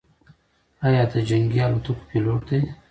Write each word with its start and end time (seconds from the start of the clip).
ایا 0.85 1.03
ده 1.11 1.17
د 1.21 1.25
جنګي 1.29 1.59
الوتکو 1.65 2.03
پیلوټ 2.09 2.41
دی؟ 2.49 2.59